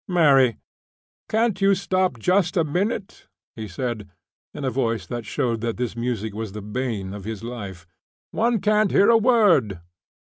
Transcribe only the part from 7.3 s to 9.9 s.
life. "One can't hear a word."